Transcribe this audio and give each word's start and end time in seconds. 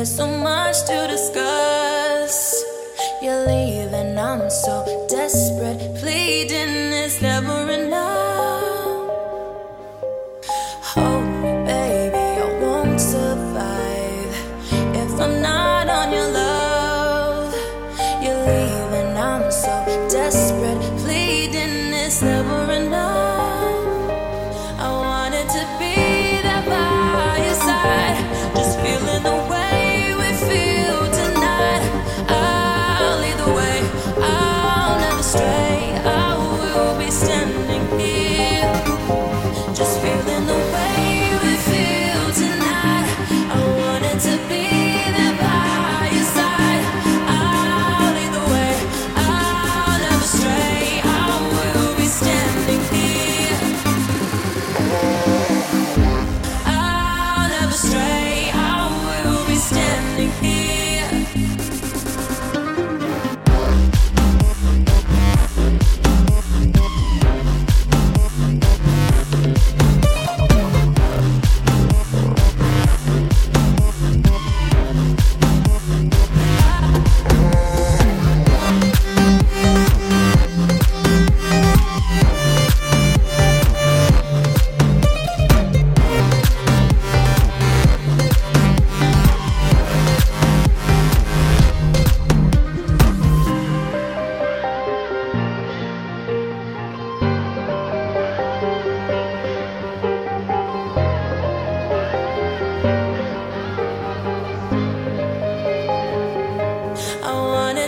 There's 0.00 0.16
so 0.16 0.26
much 0.26 0.86
to 0.86 1.08
discuss. 1.08 2.64
You're 3.20 3.44
leaving, 3.46 4.16
I'm 4.16 4.48
so 4.48 5.06
desperate. 5.10 5.94
Pleading 5.96 6.94
is 7.04 7.20
never 7.20 7.70
enough. 7.70 7.99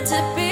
to 0.05 0.33
be 0.35 0.42